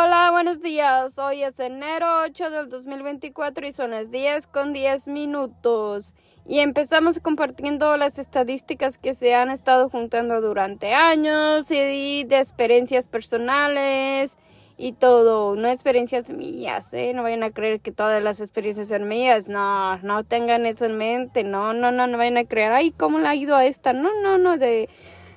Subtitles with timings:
[0.00, 1.18] Hola, buenos días.
[1.18, 6.14] Hoy es enero 8 del 2024 y son las 10 con 10 minutos.
[6.46, 13.08] Y empezamos compartiendo las estadísticas que se han estado juntando durante años y de experiencias
[13.08, 14.36] personales
[14.76, 15.56] y todo.
[15.56, 17.12] No experiencias mías, ¿eh?
[17.12, 19.48] No vayan a creer que todas las experiencias son mías.
[19.48, 21.42] No, no tengan eso en mente.
[21.42, 23.92] No, no, no, no vayan a creer, ay, ¿cómo le ha ido a esta?
[23.92, 24.88] No, no, no, de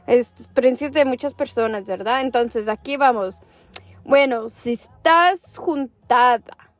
[0.05, 2.21] experiencias de muchas personas, ¿verdad?
[2.21, 3.41] Entonces, aquí vamos.
[4.11, 6.75] Bueno, si estás juntada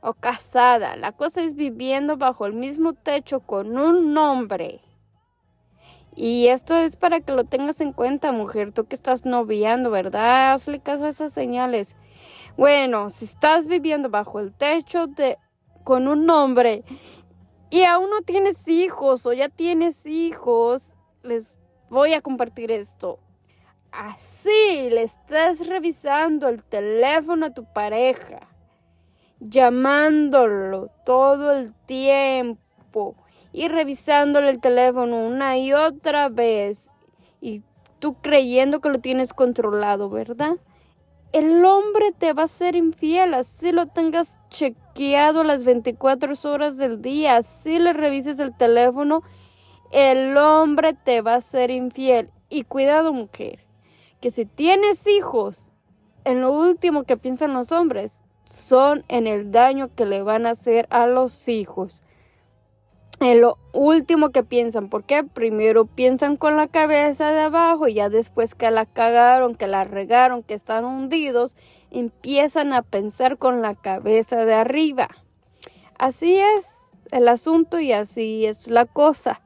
[0.00, 4.80] o casada, la cosa es viviendo bajo el mismo techo con un hombre.
[6.16, 10.54] Y esto es para que lo tengas en cuenta, mujer, tú que estás noviando, ¿verdad?
[10.54, 11.96] Hazle caso a esas señales.
[12.56, 15.36] Bueno, si estás viviendo bajo el techo de
[15.84, 16.82] con un hombre
[17.68, 21.58] y aún no tienes hijos o ya tienes hijos, les
[21.90, 23.18] voy a compartir esto
[23.92, 28.40] así le estás revisando el teléfono a tu pareja,
[29.40, 33.16] llamándolo todo el tiempo
[33.52, 36.90] y revisándole el teléfono una y otra vez
[37.40, 37.62] y
[37.98, 40.56] tú creyendo que lo tienes controlado, ¿verdad?
[41.32, 47.02] El hombre te va a ser infiel, así lo tengas chequeado las 24 horas del
[47.02, 49.22] día, así le revises el teléfono,
[49.92, 52.30] el hombre te va a ser infiel.
[52.48, 53.67] Y cuidado mujer,
[54.20, 55.72] que si tienes hijos,
[56.24, 60.50] en lo último que piensan los hombres son en el daño que le van a
[60.50, 62.02] hacer a los hijos.
[63.20, 68.08] En lo último que piensan, porque primero piensan con la cabeza de abajo y ya
[68.08, 71.56] después que la cagaron, que la regaron, que están hundidos,
[71.90, 75.08] empiezan a pensar con la cabeza de arriba.
[75.98, 76.66] Así es
[77.10, 79.40] el asunto y así es la cosa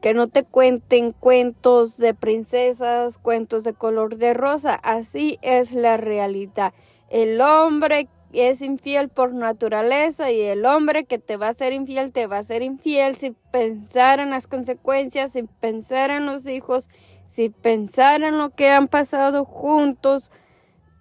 [0.00, 4.74] que no te cuenten cuentos de princesas, cuentos de color de rosa.
[4.74, 6.72] Así es la realidad.
[7.10, 12.12] El hombre es infiel por naturaleza y el hombre que te va a ser infiel
[12.12, 16.88] te va a ser infiel sin pensar en las consecuencias, sin pensar en los hijos,
[17.26, 20.32] sin pensar en lo que han pasado juntos,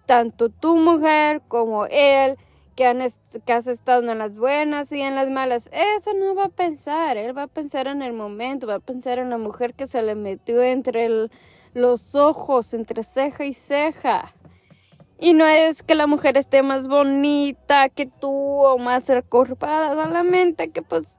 [0.05, 2.37] tanto tu mujer como él
[2.75, 2.99] que, han
[3.45, 5.69] que has estado en las buenas y en las malas.
[5.71, 7.17] Eso no va a pensar.
[7.17, 10.01] Él va a pensar en el momento, va a pensar en la mujer que se
[10.01, 11.29] le metió entre
[11.73, 14.33] los ojos, entre ceja y ceja.
[15.19, 20.71] Y no es que la mujer esté más bonita que tú o más recorpada, solamente
[20.71, 21.17] que pues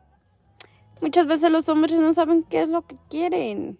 [1.00, 3.78] muchas veces los hombres no saben qué es lo que quieren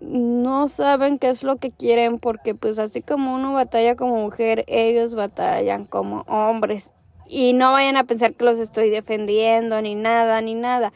[0.00, 4.64] no saben qué es lo que quieren porque pues así como uno batalla como mujer,
[4.66, 6.92] ellos batallan como hombres.
[7.28, 10.92] Y no vayan a pensar que los estoy defendiendo ni nada, ni nada.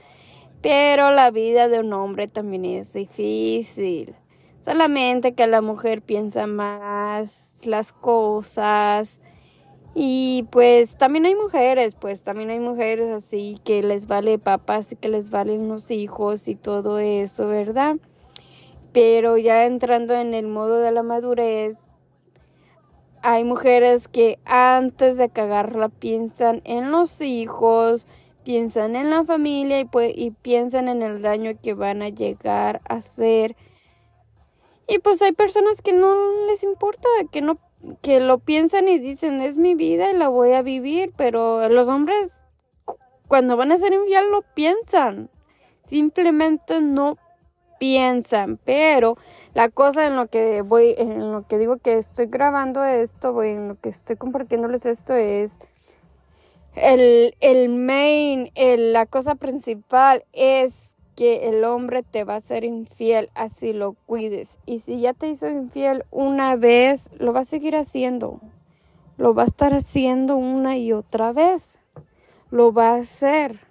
[0.62, 4.14] Pero la vida de un hombre también es difícil.
[4.64, 9.20] Solamente que la mujer piensa más las cosas.
[9.94, 14.96] Y pues también hay mujeres, pues también hay mujeres así que les vale papas y
[14.96, 17.96] que les valen los hijos y todo eso, ¿verdad?
[18.92, 21.78] Pero ya entrando en el modo de la madurez,
[23.22, 28.08] hay mujeres que antes de cagarla piensan en los hijos,
[28.44, 32.80] piensan en la familia y, pues, y piensan en el daño que van a llegar
[32.88, 33.56] a hacer.
[34.88, 37.58] Y pues hay personas que no les importa, que no
[38.02, 41.88] que lo piensan y dicen es mi vida y la voy a vivir, pero los
[41.88, 42.42] hombres
[43.26, 45.30] cuando van a ser infiel lo piensan.
[45.84, 47.16] Simplemente no
[47.80, 49.16] piensan, pero
[49.54, 53.48] la cosa en lo que voy, en lo que digo que estoy grabando esto, voy,
[53.48, 55.58] en lo que estoy compartiéndoles esto es
[56.74, 63.30] el, el main, la cosa principal es que el hombre te va a ser infiel,
[63.34, 64.58] así lo cuides.
[64.66, 68.41] Y si ya te hizo infiel una vez, lo va a seguir haciendo.
[69.16, 71.80] Lo va a estar haciendo una y otra vez.
[72.50, 73.69] Lo va a hacer.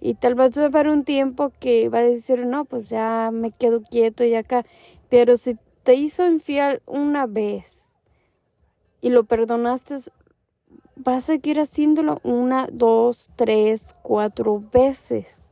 [0.00, 3.30] Y tal vez va a haber un tiempo que va a decir, no, pues ya
[3.32, 4.64] me quedo quieto y acá.
[5.08, 7.98] Pero si te hizo infiel una vez
[9.00, 9.96] y lo perdonaste,
[11.06, 15.50] va a seguir haciéndolo una, dos, tres, cuatro veces.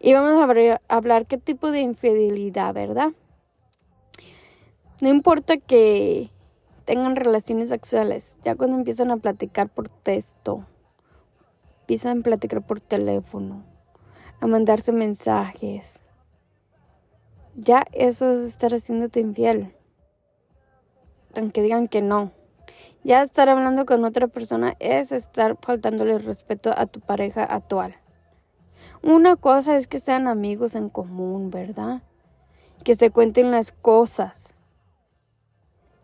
[0.00, 3.12] Y vamos a hablar qué tipo de infidelidad, ¿verdad?
[5.00, 6.30] No importa que
[6.84, 10.66] tengan relaciones sexuales, ya cuando empiezan a platicar por texto,
[11.84, 13.62] empiezan a platicar por teléfono,
[14.40, 16.02] a mandarse mensajes.
[17.56, 19.74] Ya eso es estar haciéndote infiel.
[21.36, 22.32] Aunque digan que no.
[23.02, 27.94] Ya estar hablando con otra persona es estar faltándole respeto a tu pareja actual.
[29.02, 32.00] Una cosa es que sean amigos en común, ¿verdad?
[32.82, 34.54] Que se cuenten las cosas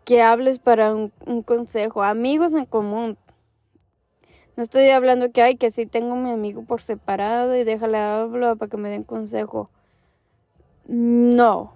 [0.05, 3.17] que hables para un, consejo, amigos en común.
[4.57, 8.57] No estoy hablando que, hay que si tengo mi amigo por separado y déjale hablar
[8.57, 9.69] para que me den consejo.
[10.87, 11.73] No,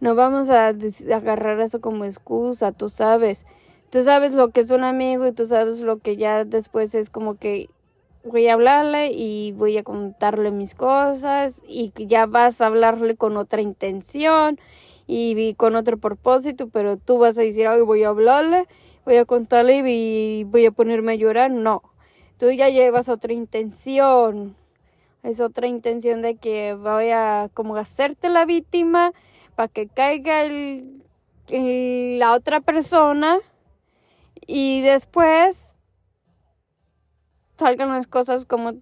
[0.00, 3.46] no vamos a agarrar eso como excusa, tú sabes.
[3.90, 7.10] Tú sabes lo que es un amigo y tú sabes lo que ya después es
[7.10, 7.68] como que
[8.24, 13.36] voy a hablarle y voy a contarle mis cosas y ya vas a hablarle con
[13.36, 14.58] otra intención
[15.06, 18.66] y, con otro propósito, pero tú vas a decir, ay, voy a hablarle,
[19.04, 21.50] voy a contarle y voy a ponerme a llorar.
[21.50, 21.82] No,
[22.44, 24.54] tú ya llevas otra intención.
[25.22, 29.14] Es otra intención de que voy a como hacerte la víctima
[29.54, 30.42] para que caiga
[31.48, 33.38] la otra persona
[34.46, 35.78] y después
[37.56, 38.74] salgan las cosas como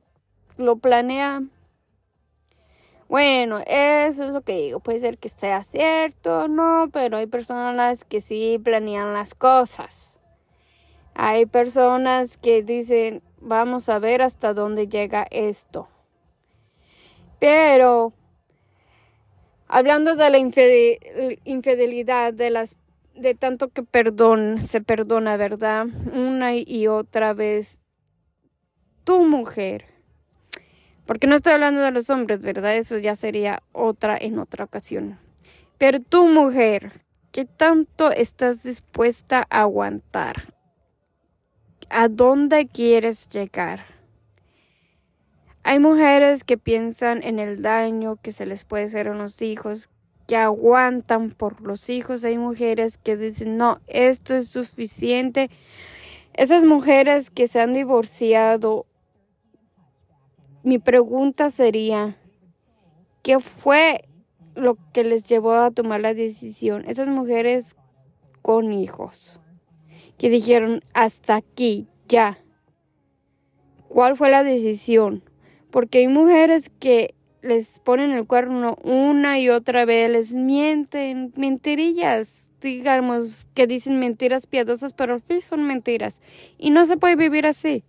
[0.56, 1.52] lo planean.
[3.08, 4.80] Bueno, eso es lo que digo.
[4.80, 10.18] Puede ser que sea cierto o no, pero hay personas que sí planean las cosas.
[11.14, 15.88] Hay personas que dicen, vamos a ver hasta dónde llega esto.
[17.38, 18.12] Pero,
[19.68, 20.38] hablando de la
[21.44, 22.76] infidelidad, de las
[23.14, 25.86] de tanto que perdón, se perdona, ¿verdad?
[26.14, 27.78] Una y otra vez.
[29.04, 29.92] Tu mujer
[31.06, 32.76] porque no estoy hablando de los hombres, ¿verdad?
[32.76, 35.18] Eso ya sería otra en otra ocasión.
[35.78, 37.02] Pero tu mujer,
[37.32, 40.51] ¿qué tanto estás dispuesta a aguantar?
[41.94, 43.84] ¿A dónde quieres llegar?
[45.62, 49.90] Hay mujeres que piensan en el daño que se les puede hacer a los hijos,
[50.26, 52.24] que aguantan por los hijos.
[52.24, 55.50] Hay mujeres que dicen, no, esto es suficiente.
[56.32, 58.86] Esas mujeres que se han divorciado
[60.62, 62.16] mi pregunta sería,
[63.22, 64.08] ¿qué fue
[64.54, 66.84] lo que les llevó a tomar la decisión?
[66.88, 67.76] Esas mujeres
[68.40, 69.41] con hijos
[70.22, 72.38] que dijeron, hasta aquí, ya.
[73.88, 75.24] ¿Cuál fue la decisión?
[75.72, 82.48] Porque hay mujeres que les ponen el cuerno una y otra vez, les mienten, mentirillas,
[82.60, 86.22] digamos, que dicen mentiras piadosas, pero al fin son mentiras.
[86.56, 87.82] Y no se puede vivir así.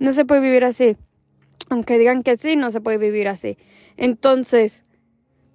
[0.00, 0.96] No se puede vivir así
[1.70, 3.56] aunque digan que sí, no se puede vivir así.
[3.96, 4.84] Entonces,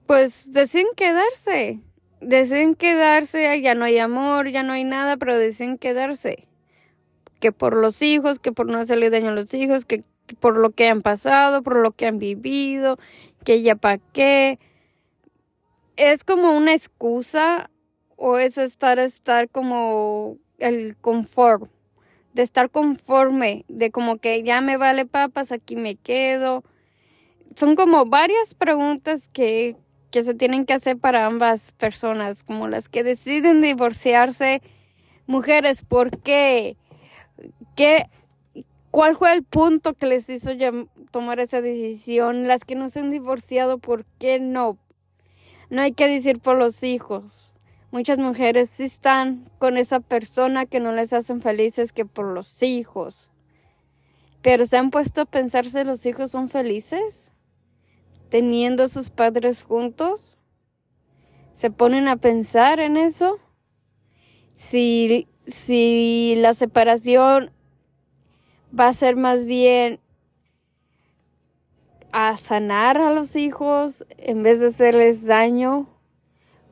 [0.08, 1.82] pues deciden quedarse.
[2.26, 6.48] Deciden quedarse, ya no hay amor, ya no hay nada, pero deciden quedarse.
[7.40, 10.04] Que por los hijos, que por no hacerle daño a los hijos, que
[10.40, 12.98] por lo que han pasado, por lo que han vivido,
[13.44, 14.58] que ya para qué.
[15.98, 17.70] Es como una excusa
[18.16, 21.70] o es estar, estar como el confort
[22.36, 26.66] de estar conforme, de como que ya me vale papas, aquí me quedo.
[27.56, 29.78] Son como varias preguntas que,
[30.16, 34.62] que se tienen que hacer para ambas personas, como las que deciden divorciarse.
[35.28, 36.78] Mujeres, ¿por qué?
[37.76, 38.06] ¿Qué?
[38.92, 40.52] ¿Cuál fue el punto que les hizo
[41.12, 42.48] tomar esa decisión?
[42.48, 44.78] Las que no se han divorciado, ¿por qué no?
[45.70, 47.52] No hay que decir por los hijos
[47.92, 52.64] Muchas mujeres sí están con esa persona que no les hacen felices que por los
[52.64, 53.30] hijos.
[54.42, 57.34] Pero se han puesto a pensar si los hijos son felices
[58.36, 60.38] teniendo a sus padres juntos.
[61.54, 63.40] Se ponen a pensar en eso.
[64.54, 67.52] Si, si la separación
[68.78, 70.02] va a ser más bien
[72.12, 75.96] a sanar a los hijos en vez de hacerles daño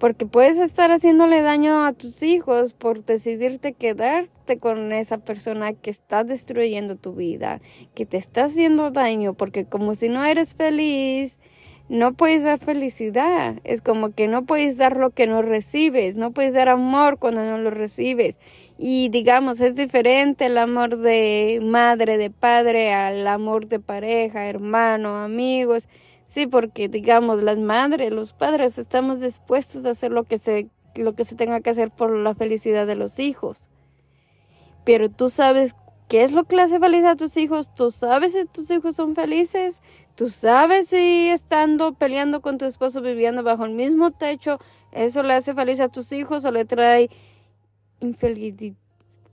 [0.04, 5.90] porque puedes estar haciéndole daño a tus hijos por decidirte quedarte con esa persona que
[5.90, 7.62] está destruyendo tu vida,
[7.96, 11.40] que te está haciendo daño, porque como si no eres feliz,
[11.94, 13.62] no puedes dar felicidad.
[13.64, 17.46] Es como que no puedes dar lo que no recibes, no puedes dar amor cuando
[17.46, 18.40] no lo recibes.
[18.80, 25.18] Y digamos, es diferente el amor de madre, de padre, al amor de pareja, hermano,
[25.18, 25.88] amigos.
[26.26, 31.14] Sí, porque digamos, las madres, los padres estamos dispuestos a hacer lo que se lo
[31.14, 33.70] que se tenga que hacer por la felicidad de los hijos.
[34.84, 35.76] Pero tú sabes
[36.08, 38.96] qué es lo que le hace feliz a tus hijos, tú sabes si tus hijos
[38.96, 39.82] son felices,
[40.16, 44.60] tú sabes si estando peleando con tu esposo viviendo bajo el mismo techo,
[44.92, 47.10] eso le hace feliz a tus hijos o le trae
[48.00, 48.76] infelicidad,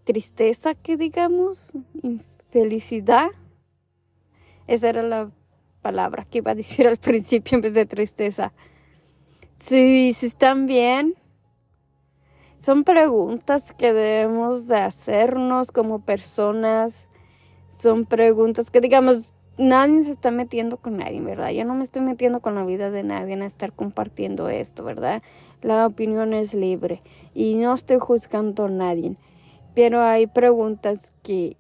[0.04, 1.72] tristeza, que digamos,
[2.02, 3.28] infelicidad.
[4.66, 5.30] Esa era la
[5.82, 8.52] palabra que iba a decir al principio en vez de tristeza.
[9.58, 11.14] Si, si están bien,
[12.60, 17.08] son preguntas que debemos de hacernos como personas.
[17.70, 21.52] Son preguntas que, digamos, nadie se está metiendo con nadie, ¿verdad?
[21.52, 25.22] Yo no me estoy metiendo con la vida de nadie en estar compartiendo esto, ¿verdad?
[25.62, 27.02] La opinión es libre
[27.32, 29.16] y no estoy juzgando a nadie.
[29.74, 31.56] Pero hay preguntas que,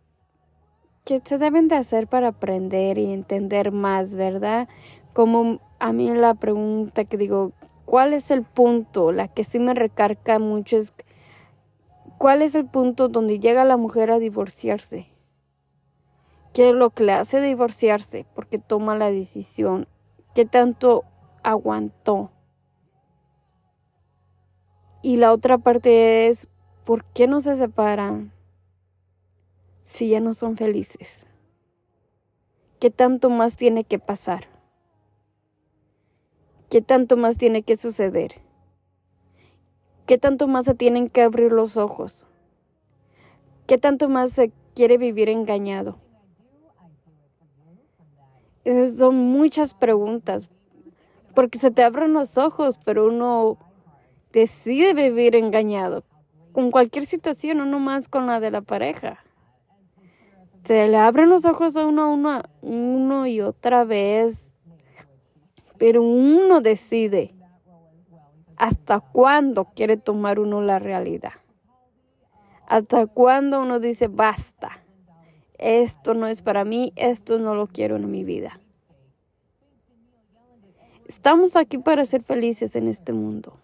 [1.06, 4.68] que se deben de hacer para aprender y entender más, ¿verdad?
[5.14, 7.52] Como a mí la pregunta que digo,
[7.90, 9.10] ¿cuál es el punto?
[9.10, 10.94] La que sí me recarga mucho es,
[12.18, 15.08] ¿cuál es el punto donde llega la mujer a divorciarse?
[16.52, 18.26] ¿Qué es lo que le hace divorciarse?
[18.32, 19.88] Porque toma la decisión.
[20.36, 21.02] ¿Qué tanto
[21.42, 22.30] aguantó?
[25.02, 26.46] Y la otra parte es,
[26.84, 28.32] ¿por qué no se separan
[29.82, 31.26] si ya no son felices?
[32.78, 34.49] ¿Qué tanto más tiene que pasar?
[36.70, 38.40] ¿Qué tanto más tiene que suceder?
[40.06, 42.28] ¿Qué tanto más se tienen que abrir los ojos?
[43.66, 45.98] ¿Qué tanto más se quiere vivir engañado?
[48.96, 50.48] son muchas preguntas,
[51.34, 53.58] porque se te abren los ojos, pero uno
[54.32, 56.04] decide vivir engañado
[56.52, 59.24] con cualquier situación, no más con la de la pareja.
[60.62, 64.52] Se le abren los ojos a uno, uno, uno y otra vez,
[65.80, 67.34] pero uno decide
[68.54, 71.32] hasta cuándo quiere tomar uno la realidad.
[72.68, 74.84] Hasta cuándo uno dice basta
[75.60, 78.58] esto no es para mí, esto no lo quiero en mi vida.
[81.06, 83.58] Estamos aquí para ser felices en este mundo.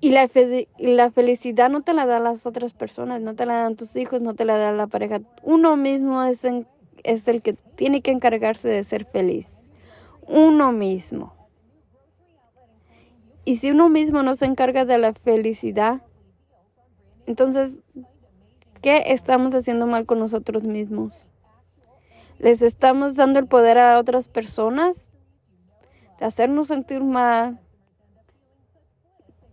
[0.00, 0.28] Y la,
[1.10, 4.34] felicidad no te la dan las otras personas, no te la dan tus hijos, no
[4.34, 5.20] te la da la pareja.
[5.42, 6.46] Uno mismo es,
[7.04, 9.48] es el que tiene que encargarse de ser feliz.
[10.26, 11.34] Uno mismo.
[13.44, 16.02] Y si uno mismo no se encarga de la felicidad,
[17.26, 17.82] entonces
[18.82, 21.28] ¿Qué estamos haciendo mal con nosotros mismos?
[22.38, 25.18] ¿Les estamos dando el poder a otras personas?
[26.18, 27.60] De hacernos sentir mal,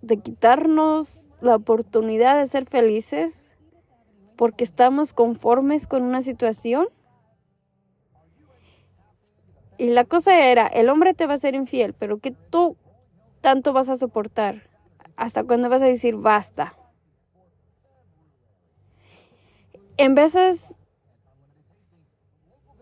[0.02, 3.58] de quitarnos la oportunidad de ser felices
[4.38, 6.88] porque estamos conformes con una situación.
[9.78, 12.76] Y la cosa era, el hombre te va a ser infiel, pero que tú
[13.42, 14.64] tanto vas a soportar.
[15.16, 16.76] ¿Hasta cuándo vas a decir basta?
[19.98, 20.76] en veces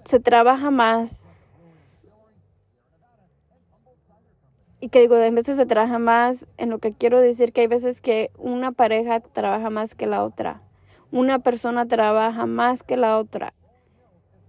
[0.04, 1.22] se trabaja más.
[4.82, 7.68] Y que digo, en veces se trabaja más en lo que quiero decir que hay
[7.68, 10.62] veces que una pareja trabaja más que la otra.
[11.12, 13.54] Una persona trabaja más que la otra.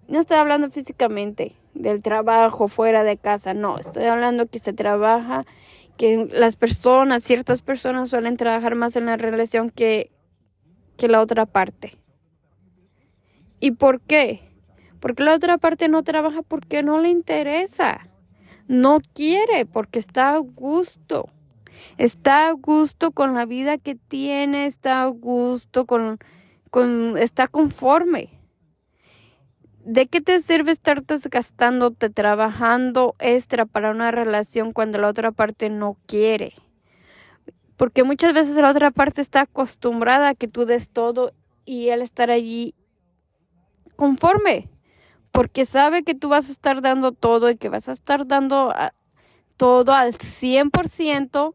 [0.08, 5.45] No estoy hablando físicamente del trabajo fuera de casa, no, estoy hablando que se trabaja,
[5.97, 10.11] que las personas, ciertas personas suelen trabajar más en la relación que,
[10.97, 11.97] que la otra parte.
[13.61, 14.42] ¿Y por qué?
[15.00, 18.09] Porque la otra parte no trabaja porque no le interesa.
[18.68, 21.28] No quiere porque está a gusto.
[21.99, 26.18] Está a gusto con la vida que tiene, está a gusto con,
[26.71, 28.35] con está conforme.
[29.88, 35.70] ¿De qué te sirve estar desgastándote trabajando extra para una relación cuando la otra parte
[35.70, 36.54] no quiere?
[37.76, 41.30] Porque muchas veces la otra parte está acostumbrada a que tú des todo
[41.64, 42.74] y él estar allí
[43.94, 44.68] conforme,
[45.30, 48.72] porque sabe que tú vas a estar dando todo y que vas a estar dando
[48.74, 48.92] ah,
[49.56, 51.54] todo al 100%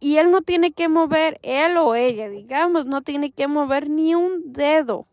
[0.00, 4.14] y él no tiene que mover, él o ella, digamos, no tiene que mover ni
[4.14, 5.07] un dedo,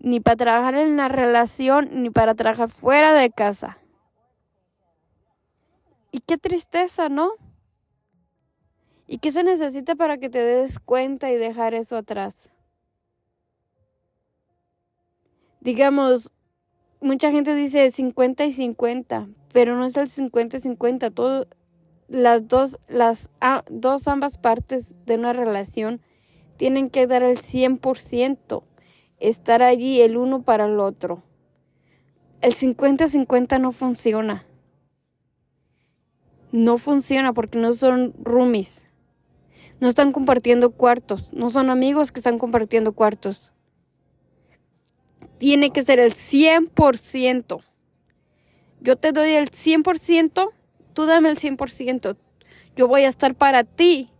[0.00, 3.78] ni para trabajar en la relación, ni para trabajar fuera de casa.
[6.10, 7.32] Y qué tristeza, ¿no?
[9.06, 12.50] ¿Y qué se necesita para que te des cuenta y dejar eso atrás?
[15.60, 16.32] digamos,
[17.00, 21.46] mucha gente dice 50 y 50, pero no es el 50 y 50, todo,
[22.08, 23.28] las dos, las
[23.70, 26.00] dos ambas partes de una relación
[26.56, 28.62] tienen que dar el 100%,
[29.20, 31.22] estar allí el uno para el otro.
[32.40, 34.46] El 50-50 no funciona.
[36.52, 38.86] No funciona porque no son roomies.
[39.80, 41.32] No están compartiendo cuartos.
[41.32, 43.52] No son amigos que están compartiendo cuartos
[45.38, 47.62] tiene que ser el 100%.
[48.80, 50.50] Yo te doy el 100%,
[50.92, 52.16] tú dame el 100%.
[52.76, 54.10] Yo voy a estar para ti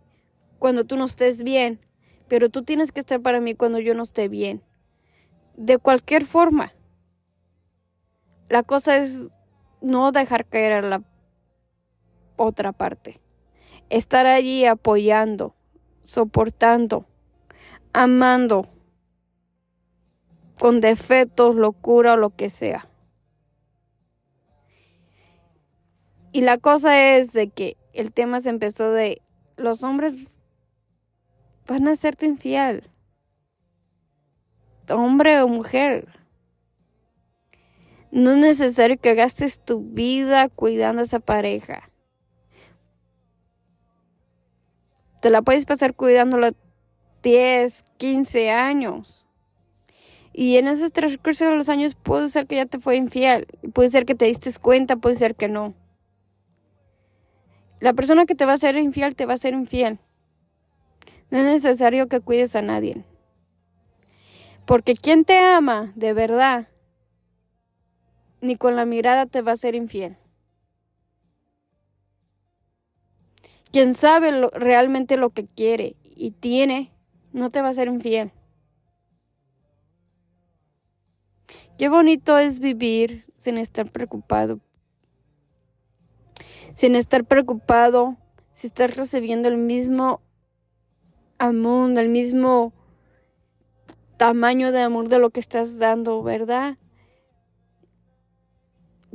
[0.57, 1.79] cuando tú no estés bien,
[2.27, 4.61] pero tú tienes que estar para mí cuando yo no esté bien.
[5.59, 6.71] De cualquier forma.
[8.47, 9.27] La cosa es
[9.81, 11.03] no dejar caer a la
[12.37, 13.19] otra parte.
[13.89, 15.57] Estar allí apoyando,
[16.05, 17.05] soportando,
[17.91, 18.69] amando
[20.57, 22.87] con defectos, locura o lo que sea.
[26.31, 29.21] Y la cosa es de que el tema se empezó de
[29.57, 30.31] los hombres
[31.67, 32.89] van a serte infiel.
[34.89, 36.07] Hombre o mujer.
[38.11, 41.89] No es necesario que gastes tu vida cuidando a esa pareja.
[45.21, 46.51] Te la puedes pasar cuidándolo
[47.23, 49.25] 10, 15 años.
[50.33, 53.45] Y en esos transcurso de los años puede ser que ya te fue infiel.
[53.73, 55.73] Puede ser que te diste cuenta, puede ser que no.
[57.81, 59.99] La persona que te va a ser infiel te va a ser infiel.
[61.29, 63.05] No es necesario que cuides a nadie.
[64.69, 66.67] Porque quien te ama de verdad,
[68.39, 70.15] ni con la mirada te va a ser infiel.
[73.71, 76.93] Quien sabe realmente lo que quiere y tiene,
[77.33, 78.31] no te va a ser infiel.
[81.79, 84.59] Qué bonito es vivir sin estar preocupado
[86.75, 88.17] sin estar preocupado
[88.53, 90.21] si estás recibiendo el mismo
[91.39, 92.78] amor, el mismo
[94.19, 96.77] tamaño de amor de lo que estás dando, ¿verdad?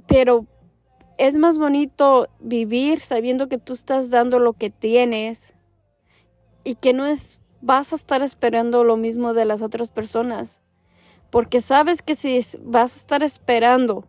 [0.08, 0.46] Pero
[1.18, 5.52] es más bonito vivir sabiendo que tú estás dando lo que tienes
[6.64, 10.62] y que no es vas a estar esperando lo mismo de las otras personas.
[11.28, 14.08] Porque sabes que si vas a estar esperando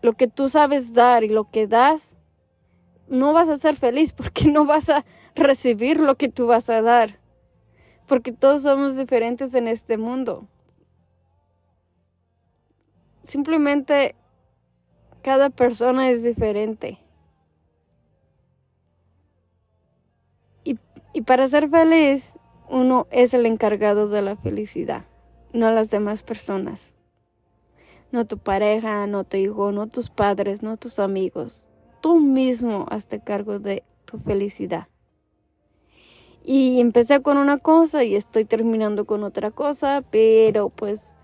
[0.00, 2.16] lo que tú sabes dar y lo que das,
[3.08, 6.82] no vas a ser feliz porque no vas a recibir lo que tú vas a
[6.82, 7.21] dar.
[8.06, 10.46] Porque todos somos diferentes en este mundo.
[13.22, 14.14] Simplemente
[15.22, 16.98] cada persona es diferente.
[20.64, 20.78] Y,
[21.12, 25.04] y, para ser feliz, uno es el encargado de la felicidad,
[25.52, 26.96] no las demás personas.
[28.10, 33.20] No tu pareja, no tu hijo, no tus padres, no tus amigos tú mismo hazte
[33.20, 34.88] cargo de tu felicidad.
[36.44, 41.14] Y empecé con una cosa y estoy terminando con otra cosa, pero pues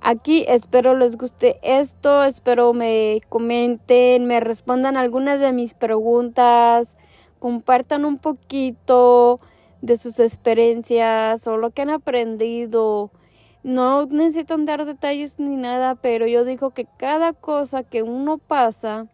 [0.00, 6.96] aquí espero les guste esto, espero me comenten, me respondan algunas de mis preguntas,
[7.40, 9.40] compartan un poquito
[9.82, 13.10] de sus experiencias o lo que han aprendido.
[13.64, 19.08] No necesitan dar detalles ni nada, pero yo digo que cada cosa que uno pasa,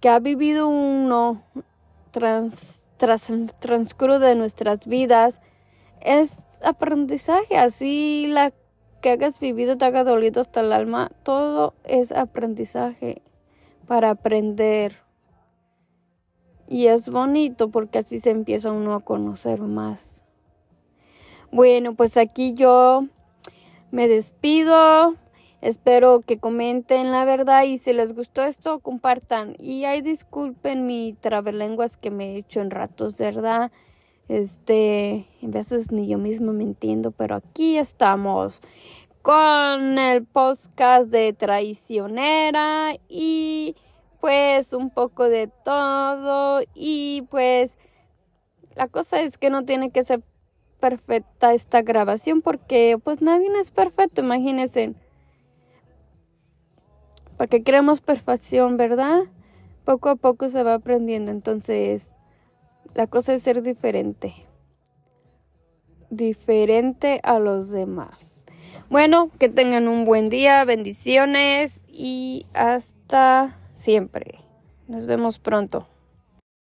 [0.00, 1.42] que ha vivido uno
[2.10, 2.81] tras,
[3.58, 5.40] tras de nuestras vidas
[6.00, 7.56] es aprendizaje.
[7.56, 8.52] Así la
[9.00, 13.22] que hayas vivido te haga dolido hasta el alma, todo es aprendizaje
[13.86, 14.96] para aprender.
[16.68, 20.24] Y es bonito porque así se empieza uno a conocer más.
[21.50, 23.06] Bueno, pues aquí yo
[23.90, 25.16] me despido.
[25.62, 29.54] Espero que comenten la verdad y si les gustó esto, compartan.
[29.60, 33.70] Y ahí disculpen mi trabalenguas que me he hecho en ratos, ¿verdad?
[34.26, 38.60] Este, en veces ni yo mismo me entiendo, pero aquí estamos
[39.22, 43.76] con el podcast de traicionera y
[44.20, 47.78] pues un poco de todo y pues
[48.74, 50.22] la cosa es que no tiene que ser
[50.80, 54.94] perfecta esta grabación porque pues nadie es perfecto, imagínense
[57.42, 59.22] para que creemos perfección, ¿verdad?
[59.84, 62.12] Poco a poco se va aprendiendo, entonces
[62.94, 64.32] la cosa es ser diferente.
[66.08, 68.46] Diferente a los demás.
[68.90, 74.38] Bueno, que tengan un buen día, bendiciones y hasta siempre.
[74.86, 75.88] Nos vemos pronto.